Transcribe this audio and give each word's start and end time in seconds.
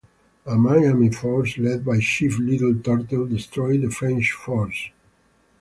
A 0.47 0.55
Miami 0.55 1.11
force 1.11 1.59
led 1.59 1.85
by 1.85 1.99
Chief 1.99 2.39
Little 2.39 2.73
Turtle 2.73 3.27
destroyed 3.27 3.83
the 3.83 3.91
French 3.91 4.31
force. 4.31 4.89